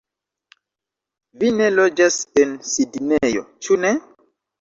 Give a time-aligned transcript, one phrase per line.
[1.43, 3.93] Vi ne loĝas en Sidnejo, ĉu ne?